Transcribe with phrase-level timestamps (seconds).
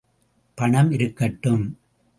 [0.55, 1.77] பணம் இருக்கட்டும்.